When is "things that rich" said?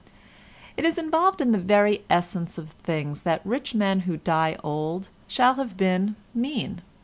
2.71-3.75